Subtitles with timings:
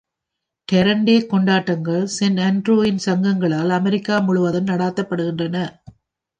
[0.69, 5.57] Tartan Day கொண்டாட்டங்கள் Saint Andrew இன் சங்கங்களால் அமெரிக்கா முழுவதும் நடத்தப்படுகின்றன.